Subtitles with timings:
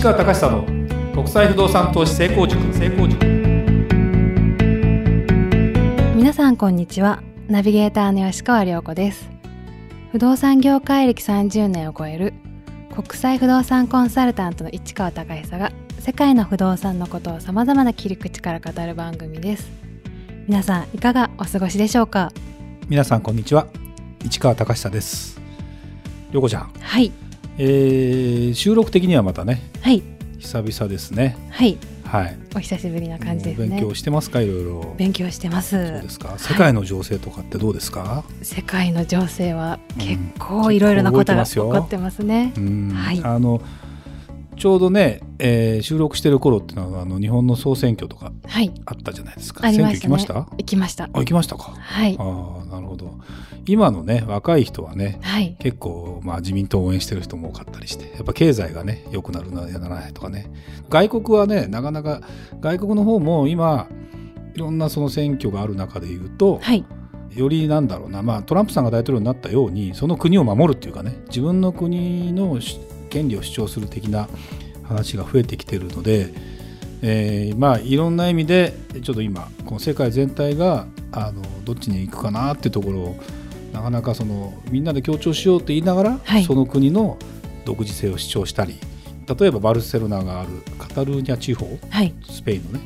[0.00, 0.64] 市川隆久の
[1.12, 2.58] 国際不動産投資成功塾。
[2.72, 3.18] 成功塾。
[6.16, 7.22] 皆さんこんにちは。
[7.48, 9.28] ナビゲーターの吉川良子です。
[10.10, 12.32] 不動産業界歴30年を超える
[12.94, 19.70] 国際不動産コンサルタントの市川隆久が世界の不動産のことをさまざまな切り口から語る番組です。
[20.48, 22.32] 皆さんいかがお過ごしでしょうか？
[22.88, 23.66] 皆さんこんにちは。
[24.24, 25.38] 市川隆久です。
[26.32, 26.72] よこちゃん。
[26.80, 27.12] はい
[27.62, 30.02] えー、収録的にはまたねはい。
[30.38, 31.36] 久々ですね。
[31.50, 31.76] はい。
[32.04, 32.38] はい。
[32.56, 33.68] お久しぶりな感じですね。
[33.68, 34.40] 勉強してますか？
[34.40, 34.94] いろいろ。
[34.96, 35.76] 勉強してます。
[35.76, 36.38] そうですか？
[36.38, 40.32] 世界の情勢とかってどうですか、世界の情勢は結うん。
[40.38, 42.54] 構いろいろなことが起こってますね。
[42.56, 42.90] うん。
[42.94, 43.20] はい。
[43.22, 43.60] あの
[44.56, 48.72] ちょうどね、えー収録してる頃っていうのはあの日本の総選挙とかはい。
[48.86, 49.66] あったじゃないですか。
[49.66, 50.34] あり選挙行きました？
[50.34, 51.04] 行きました。
[51.04, 51.74] あ行きましたか。
[51.78, 52.16] はい。
[52.18, 52.59] ああ
[52.90, 53.18] ほど。
[53.66, 55.56] 今のね若い人はねはい。
[55.58, 60.50] 結構、まあ、自民党を応援してる人も多かったりしてやっぱ経済がね良くなるならないとかね。
[60.88, 62.20] 外国はねなかなか
[62.60, 63.88] 外国の方も今
[64.54, 66.84] いろんなその選挙がある中で言うと、はい。
[67.34, 74.28] よりなんだろうな、まあ、トランプさんが大統領になったようにその国を守るっていうかね自分の国のし権利を主張する的な
[74.82, 76.32] 話が増えてきてるので、
[77.02, 78.72] えーまあいろんな意味で
[79.02, 83.16] ちょっと今この世界全体があのどっちに行くかなっていうところを
[83.72, 86.44] なかなかそのみんなで協調しようって言いながら、はい。
[86.44, 87.18] その国の
[87.64, 88.78] 独自性を主張したり
[89.38, 92.14] 例えばバルセロナがあるカタルーニャ地方はい。
[92.28, 92.80] スペインのね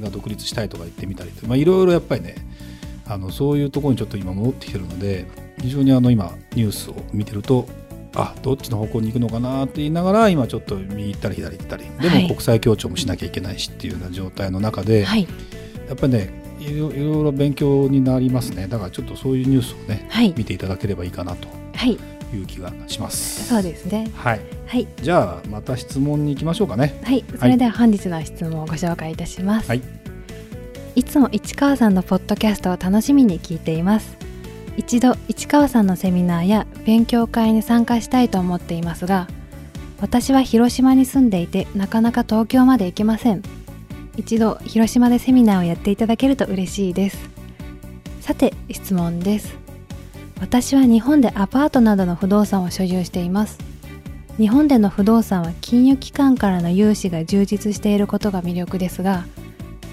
[0.00, 2.34] が独立したいとか言ってみたりとまあいろいろやっぱりね
[3.06, 5.26] あのそういうところにちょっと今戻ってきてるので
[5.60, 7.68] 非常にあの今ニュースを見てると
[8.14, 11.84] あどっちの方向に行くのかなって言いながら今ちょっと右行ったり左行ったり。
[12.00, 12.22] ではい。
[12.22, 15.26] も国際協調もしなきゃいけないしっていうような状態の中で、はい。
[15.88, 18.66] やっぱりねいろいろ勉強になりますね。
[18.66, 20.34] だからちょっとそういうニュースをねはい。
[20.36, 21.98] 見ていただければいいかなとはい。
[22.34, 23.46] いう気がします。
[23.46, 24.10] そうですね。
[24.14, 24.88] はい、はい。
[25.02, 27.00] じゃあまた質問に行きましょうかね。
[27.04, 27.24] はい。
[27.38, 29.82] それでは本日の質問をご紹介いたします、はい、
[30.94, 34.22] いつも市川さんのポッドキャストを楽しみに聞いています。
[34.76, 39.28] 一度市川さんのセミナーや勉強会に参加したいと思っていますが
[40.00, 43.42] 私は広島に住んでいてなかなか東京まで行けません
[44.16, 47.18] 一度広島でセミナーをやっていただけると嬉しいです。
[48.20, 49.56] さて質問です。
[50.40, 53.58] 私は日本でアパートなどの不動産を所有しています。
[54.38, 59.26] 日本での不動産は金融機関からの融資が充実していることが魅力ですが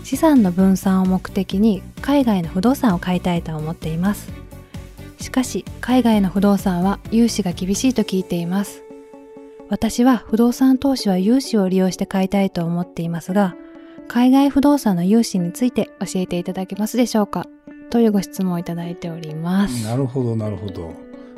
[0.03, 4.31] 資産の分散を目的に海外の不動産を買いたいと思っています。
[5.19, 8.83] しかし海外の不動産は融資が厳しいと聞いています。
[9.69, 13.55] 私は不動産投資は融資を利用して買いたいと思っていますが
[14.09, 17.45] 海外不動産の融資について教えていただけますでしょうか？
[17.91, 20.87] というご質問をいただいておりますなるほどなるほど。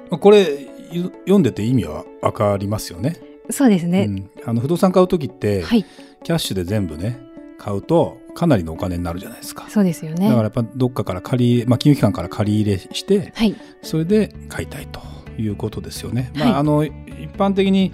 [0.10, 3.18] まあこれゆ読んでて意味はわかりますよね。
[3.50, 5.86] そうですね、うん、あの不動産買う時って、はい
[6.24, 7.20] キャッシュで全部ね
[7.58, 9.68] 買うとかなりのお金になるじゃないですか。
[9.70, 15.02] そうですよねだからやっぱどっかから借りまあ、金融機関から借り入れしてはいそれで買いたいと
[15.38, 16.32] いうことですよね。
[16.36, 16.94] まあはいあの一
[17.34, 17.92] 般的に、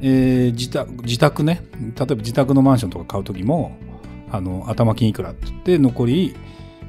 [0.00, 3.76] えー自宅自宅ね例えば自宅のマンションとか買う時も
[4.30, 6.34] あの頭金いくらって言って残り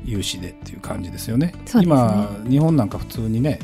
[0.05, 1.47] 融資でっていう感じですよね。
[1.47, 1.53] ね
[1.83, 3.59] 今日本なんか普通にね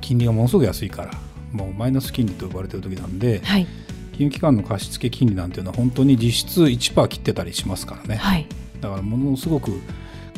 [0.00, 1.12] 金利がものすごく安いから
[1.52, 3.66] もうマイナス金利と呼ばれてる時なんではい
[4.12, 8.16] 金融機関の貸付金利なんていうのは本当に実質1%切ってたりしますからね。
[8.16, 8.46] はい
[8.80, 9.80] だからものすごく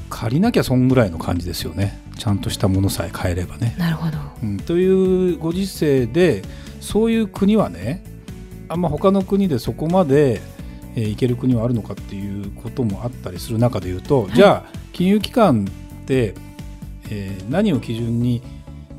[0.09, 3.75] 借りなきゃそんぐらいの感じですよねちゃんとしたものさえ買えればね。
[3.78, 6.42] なるほどうん、というご時世で
[6.80, 8.03] そういう国はね
[8.69, 10.41] あんま他の国でそこまで、
[10.97, 14.34] えー行ける国はあるのかっていうこともあったりする中で言うと、い。
[14.34, 15.67] じゃあ金融機関
[16.03, 16.34] って、
[17.11, 18.43] えー何を基準に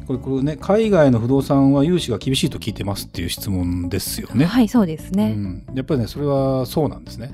[0.07, 4.45] これこれね海外の不動産は融資が厳しいと聞いてますっていう質問ですよね。
[4.45, 7.31] はいそうですね、うん、やっぱりねそれはそうなんですね。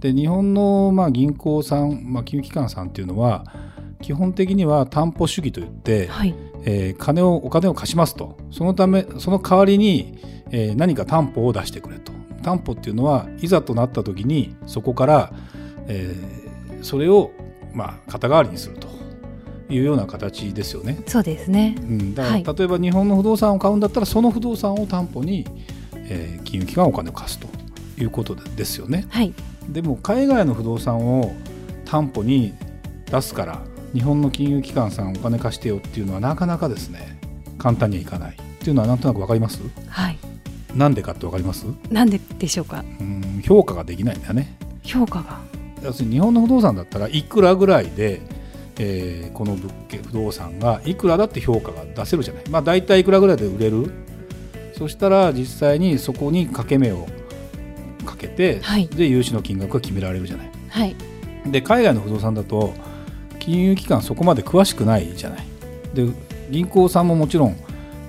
[0.00, 3.44] で日本のまあ銀行さん、まあ、金融機関さんっていうのは
[4.02, 6.34] 基本的には担保主義といって、はい。
[6.64, 8.36] えー金をお金を貸しますと。
[8.50, 10.18] そのためその代わりに、
[10.50, 15.32] えー何か担保を出してくれと担保っていうのはいざとなった時にそこから、
[15.86, 16.40] えー
[16.82, 17.30] それを
[17.74, 18.88] まあ肩代わりにすると
[19.68, 21.02] いうような形ですよね。
[21.06, 21.76] そうですね。
[21.78, 22.44] うん、だから、はい。
[22.44, 25.46] 例えば日本の不動産を買うんだったらその不動産を担保に、
[25.94, 27.46] えー金融機関はお金を貸すと
[28.00, 29.04] いうことでですよね。
[29.10, 29.34] はい。
[29.68, 31.34] でも海外の不動産を
[31.84, 32.54] 担保に
[33.10, 33.60] 出すから
[33.92, 37.20] 日本の金融機関さんお金貸してよっていうのはなかなかですね。
[37.58, 38.36] 簡単にはいかない。
[38.36, 39.60] っていうのはなんとなく分かります？
[39.88, 40.18] はい
[40.74, 41.66] なんでかって分かります？
[41.90, 42.84] なんででしょうか？
[43.00, 44.56] うん評価ができないんだよね。
[44.82, 45.40] 評価が。
[45.82, 48.20] 要するに日本の不動産だったらいくらぐらいで、
[48.78, 52.44] えーこの物件不動産がいくらだって評価が出せるじゃない。
[52.50, 53.92] まあ大体いくらぐらいで売れる？
[54.76, 57.06] そしたら実際にそこに掛け目を
[58.04, 58.88] かけて、はい。
[58.88, 60.50] で融資の金額が決められるじゃない。
[60.68, 60.96] はい。
[61.46, 62.74] で海外の不動産だと
[63.38, 65.46] 金融機関そこまで詳しくないじゃない。
[65.94, 66.06] で
[66.50, 67.56] 銀行さんももちろん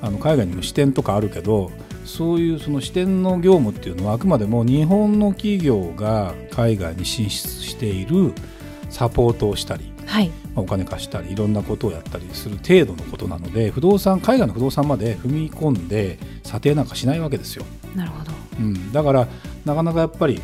[0.02, 1.72] あの海外にも支店とかあるけど
[2.06, 8.34] そういうその支店の業務っていうのはあくまでも日本の企業が海外に進出している
[8.90, 10.28] サポートをしたり、はい。
[10.28, 17.66] まあお金貸したりいろんなことをやったりする程度のことなので不動産海外の不動産まで踏み込んで査定なんかしないわけですよ。
[17.96, 18.32] なるほど。
[18.60, 19.28] うん、だから
[19.66, 20.42] なかなかやっぱり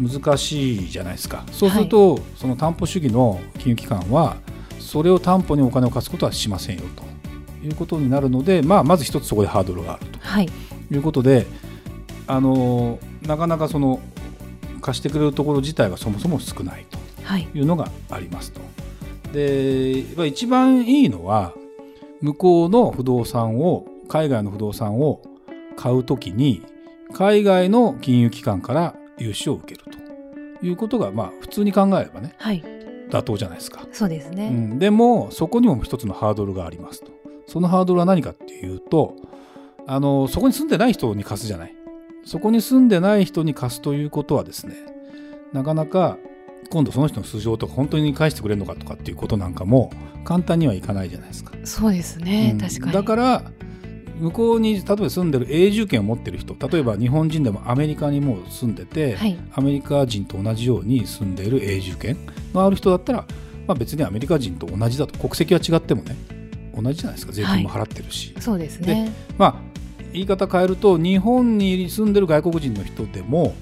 [0.00, 1.44] 難しいじゃないですか。
[1.52, 4.36] そうすると、その担保主義の金融機関は
[4.80, 10.46] それを担保にお金を貸すことはしませんよということになるので、まあ、まず一つそこでハードルがあるはい。
[10.46, 10.52] と
[10.92, 11.46] いうことで
[12.26, 14.00] あのなかなかその
[14.80, 18.60] 貸してくれるところ自体がそもそも少ないとはいいうのがありますと。
[19.32, 21.54] でまあ一番いいのは
[22.20, 25.22] 向こうの不動産を海外の不動産を
[25.76, 26.62] 買うときに
[27.12, 29.84] 海外の金融機関から融資を受ける
[30.60, 32.62] ということがまあ普通に考えればねはい
[33.10, 33.86] 妥当じゃないですか。
[33.92, 37.12] そうですね、うん、でもそこにも一つのハードルがありますと。
[37.46, 39.16] そのハードルは何かっていうと
[39.86, 41.74] あのそこに住んでない人に貸すじゃない。
[42.24, 44.74] そこに住んでない人に貸すということはですね
[45.52, 46.16] なかなか
[46.70, 49.92] 今度その人の素性とか本当に返してくれるのかとかっていうことなんかも
[50.24, 51.52] 簡単にはいかないじゃないですか。
[51.64, 52.58] そうですね、うん。
[52.58, 52.92] 確かに。
[52.92, 53.42] だから
[54.18, 59.38] 向こうに例えば住んでる永住権を持ってる人例えば日本人でもアメリカにもう住んでて、はい。
[59.52, 62.16] アメリカ人と同じように住んでいる永住権
[62.54, 63.26] のある人だったら、
[63.66, 66.16] まあ、別にアメリカ人と同じだと国籍は違ってもね
[66.74, 67.32] 同じじゃないですか。
[67.32, 69.12] 税金も払ってるし、そうですね。
[69.36, 69.73] まあ
[70.14, 73.54] 言い方変えると日本に住んでる外国人の人でも、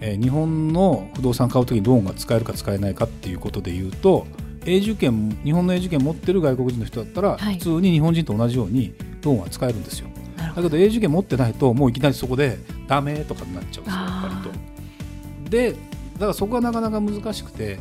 [0.00, 4.26] えー日本の不動産買う時にローンが使えるか使えないかっていうことで言うと
[4.64, 10.08] 永住権日本の永住権持ってる外国人の人だったら、はい普通に日本人と同じようにローンは使えるんですよ。
[10.36, 12.58] だけど永住権持ってないともういきなりそこで
[12.88, 15.50] ダメとかになっちゃうんですよやっぱりと。
[15.50, 15.78] でだ
[16.20, 17.78] からそこはなかなか難しくて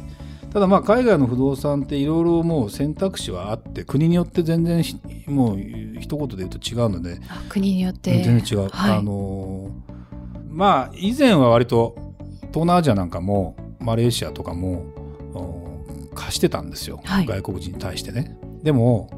[0.54, 5.60] ただまあ海外の不動産っていろいろもう選択肢はあって国によって全然しもう
[6.00, 8.70] 一言で言うと違うのであ国によって全然違う。
[8.70, 9.90] はいあのー
[10.50, 11.96] まあ以前は割と
[12.50, 14.84] 東南アジアなんかもマレーシアとかも
[15.34, 18.38] お貸してたんですよ、はい外国人に対してね。
[18.62, 19.10] でも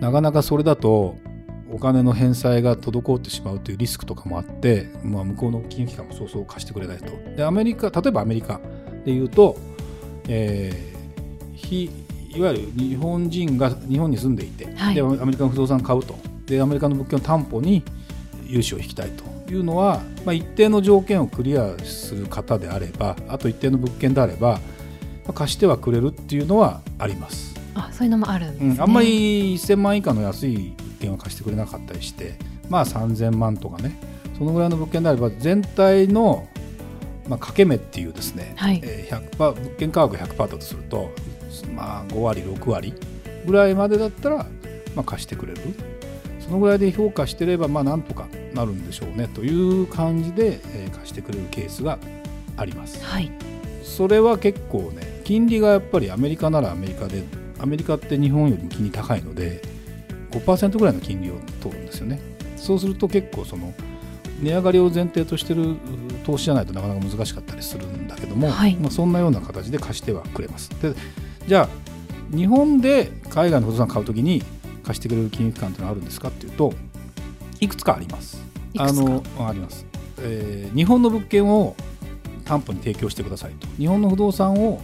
[0.00, 1.16] なかなかそれだと
[1.70, 7.12] お金の返済が滞ってしまうというリスクとかもあって、まあ、向こうの金融機関もそうそう貸してくれないと。
[7.36, 8.60] でアメリカ例えばアメリカ
[9.04, 9.58] で言うと、
[10.28, 10.98] えー
[11.58, 11.90] 非
[12.30, 14.94] いわゆる日本人が日本に住んでいて、はい。
[14.94, 16.16] でアメリカの不動産を買うと。
[16.46, 17.82] でアメリカの物件を担保に
[18.46, 19.24] 融資を引きたいと。
[19.50, 24.60] いうのは、まあ、一定の条件をクリアする方であればあと一定の物件であれば、
[25.24, 27.58] まあ貸してはくれるっていうのはあります。
[27.74, 32.34] あそういうのもあるんですね、うん、あんまり1000万以下の安い物件は貸してくれなかったりして
[32.68, 33.98] まあ3000万とかね
[34.36, 36.46] そのぐらいの物件であれば全体の、
[37.28, 38.80] まあ、掛け目っていうですね、はい。
[38.82, 41.10] えー100%物件価格100%だとすると、
[41.74, 42.94] まあ、5割6割
[43.46, 44.36] ぐらいまでだったら、
[44.94, 45.60] まあ、貸してくれる。
[46.40, 51.98] そのぐらいで評価してればまあなんとかなるんでしょうねという感じで、えー貸してくれるケースが
[52.56, 53.04] あります。
[53.04, 53.30] はい。
[53.82, 57.22] それは結構ね金利がやっぱりアメリカならアメリカで
[57.58, 59.60] アメリカって日本よりも金利高いので
[60.30, 62.20] 5%ぐらいの金利を取るんですよね。
[62.56, 63.72] そうすると結構その
[64.40, 65.76] 値上がりを前提としてる
[66.24, 68.76] 投資じゃないとなかなか難しかったりするんだけども、はい。
[68.76, 70.70] まあ、そんなような形で貸してはくれます。
[70.80, 70.94] で
[71.46, 74.42] じゃあ日本で海外の不動産買うときに
[74.84, 76.74] 貸してくれる金融機関っていうのはあるんですかっていうと
[77.60, 78.42] いくつかあります。
[78.76, 79.86] あのあります、
[80.20, 81.74] えー日本の物件を
[82.44, 83.66] 担保に提供してくださいと。
[83.78, 84.80] 日本の不動産を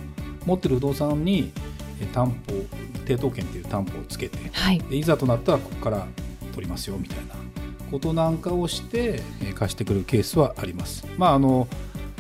[0.47, 1.53] 持ってる不動産に
[2.01, 2.35] えー担保
[3.05, 4.79] 抵当権っていう担保をつけてはい。
[4.79, 6.07] でいざとなったらここから
[6.55, 7.35] 取りますよみたいな
[7.91, 11.07] ことなんかをして、えー貸してくれるケースはあります。
[11.17, 11.69] まああの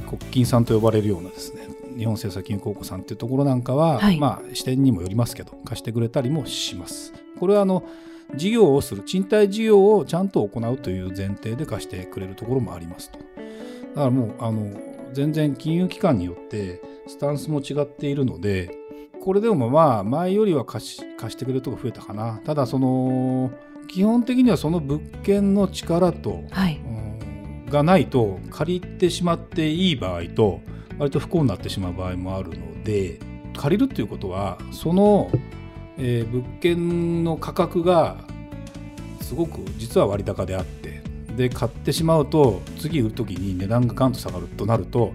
[0.06, 7.12] 国金さんと呼ばれるようなですね日本政策金融公庫さんっていうところなんかは、はいまあ視点にもよりますけど貸してくれたりもします。
[7.38, 7.85] これはあの
[8.37, 13.18] 事業をする賃貸事業をちゃんと行うという前提で貸してくれるところもありますと。
[13.18, 14.73] だからもうあの
[15.12, 18.76] 全然金融機関によってスタンスも違っているので
[19.23, 23.52] これでもまあ前よりは貸し貸してくれるとこ増えたかなただその
[23.88, 26.80] 基本的にはその物件の力と、はい。
[26.86, 27.04] うん
[27.74, 30.60] がないと借りてしまっていい場合と
[30.98, 33.18] 割と不幸になってしまう場合もあるので
[33.56, 35.30] 借りるっていうことはその、
[35.98, 38.16] えー物件の価格が
[39.20, 41.02] すごく実は割高であって
[41.36, 45.12] で買ってしまうと次売る時に値段がガンと下がるとなると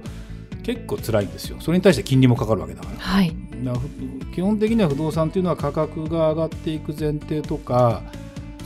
[0.63, 1.57] 結構辛いんですよ。
[1.61, 2.97] それに対して金利もかかるわけだから。
[2.97, 3.33] はい。
[3.63, 3.87] らふ
[4.33, 8.03] 基本的には不動産っていうのは価格が上がっていく前提とか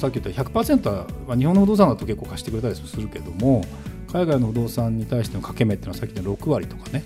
[0.04, 3.64] さっき言った100%は、まあ、日本の不動産だと結構貸してくれたりするけども
[4.12, 7.06] 海外の不動産に対しての掛け目っていうのはさっきの6割とかね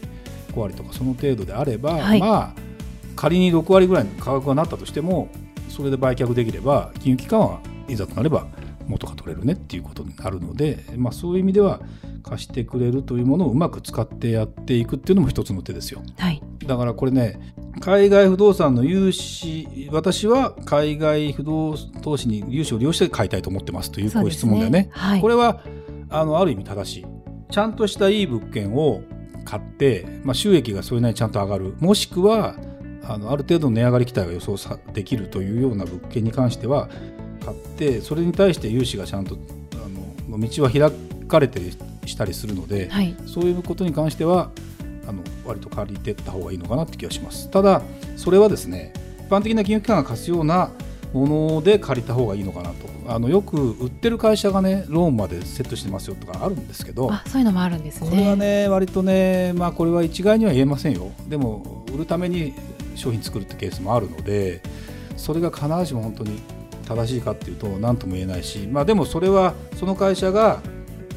[0.54, 2.68] 5割とかその程度であれば、はいまあ
[3.16, 5.30] 仮に6割ぐらいの価格がなったとしても
[5.70, 8.46] それで売却できれば金融機関はいざとなれば
[8.86, 11.82] 元が取れるねっていうことになるので、まあ、そういう意味では
[12.22, 16.04] 貸してくれるというものをうまく使ってやっていくっていうのも一つの手ですよ。
[16.20, 16.44] はい。
[16.66, 17.40] だからこれね
[17.80, 24.90] 海外不動産の融資私は海外不動投資に融資を利用して買いたいと思ってますというこういう質問だよね。
[24.92, 25.22] はい。
[25.22, 25.62] これは
[26.10, 27.06] あのある意味正しい
[27.52, 29.02] ちゃんとしたいい物件を
[29.46, 32.56] 買って、まあ、収益がそれなりにちゃんと上がるもしくは
[33.04, 36.90] あのある程度の値上がり期待が予想さできるというような物件に関しては
[37.46, 39.38] 買ってそれに対して融資がちゃんと
[39.76, 40.92] あの道は開
[41.28, 41.62] かれて
[42.06, 43.16] したりするので、はい。
[43.26, 44.52] そういうことに関しては
[45.08, 47.50] あの割と借りていった方がいいのかなって気がします。
[47.50, 47.82] ただ
[48.16, 50.72] それはですね一般的な金融機関が貸すような
[51.14, 58.10] もので借りた方がいいのかなとあのよく売ってる会社がねローンまでセットしてますよとかあるんですけどあ、そういうのもあるんですね。
[58.10, 62.54] これはね割とねまあこれは一概には言えませんよでも売るために
[62.96, 64.62] 商品作るってケースもあるので
[65.16, 66.42] それが必ずしも本当に
[66.86, 70.62] 正しいかっていうと何とも言えないしまあでもそれはその会社が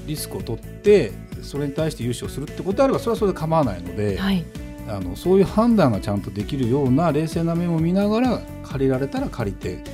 [0.07, 4.45] リスクを取ってそれに対して融資をするってことであればそれはそれで構わないので、はい。
[4.89, 9.85] あのそういう判断がちゃんとできるような冷静な面を見ながら借りられたら借りて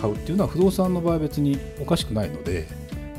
[0.00, 2.66] 買うっていうのは不動産の場合は別におかしくないので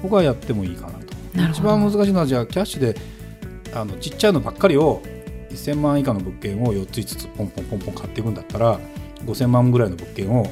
[0.02, 1.38] 僕はやってもいいかなと。
[1.38, 2.96] な一番難しいのはじゃあキャッシュで
[3.74, 5.02] あのちっちゃいのばっかりを
[5.52, 8.80] 1000万以下の物件を4つ5つポンポンポンポン買っていくんだったら
[9.26, 10.46] 5000万ぐらいの物件を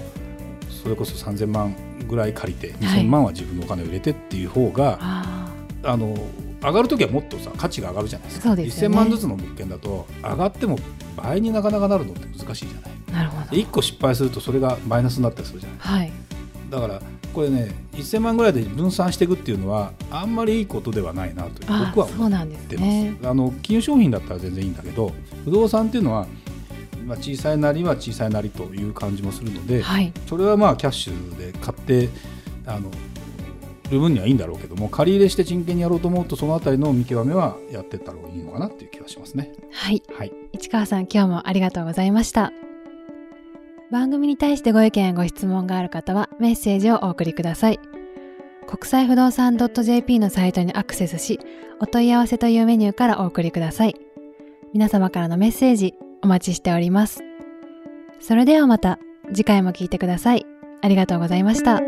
[0.70, 1.76] それこそ3000万
[2.08, 5.50] ぐらい借りてはい2000万は自分のお金を入れてっていう方が、あ
[5.84, 6.16] あの
[6.62, 10.78] 上がるときはもっとさ価値が上がるじゃないですかですよね1000万ずつの物件だと上がっても
[11.16, 13.58] 倍になかなかなるのって難しいじゃないあ、なるほどで。
[13.58, 16.12] 1個失敗するとそれがマイナスになったりするじゃないはい。
[16.70, 17.02] だから
[17.34, 23.18] これね1000万ぐらいで分散していくっていうのはあんまりいいことではないなというあ僕は思そうなんですってます、ね。
[23.24, 25.12] あの金融商品だったら全然いいんだけど
[25.46, 26.28] 不動産っていうのは、
[27.06, 30.12] まあ、小さいなりは小さいなりという感じもするので、はい。
[30.28, 32.10] それはまあキャッシュで買って
[32.66, 32.92] あの
[33.90, 39.52] る分にはいいんだろうけども借り入れして真剣にやろうと思うとそのあたりの見極めはやっていった方がいいのかなっていう気がしますね。
[39.72, 40.02] はい。
[40.18, 42.52] はい、市川さん、今日もありがとうございました。
[43.92, 47.80] 番組に対してご意見やご質問がある方はメッセージをお送りください。
[48.68, 51.40] 国際不動産 .jp のサイトにアクセスし、
[51.80, 53.96] お問い合わせというメニューからお送りください。
[54.74, 57.24] 皆様からのメッセージお待ちしております。
[58.20, 59.00] それではまた
[59.34, 60.46] 次回も聞いてください。
[60.82, 61.82] ありがとうございました。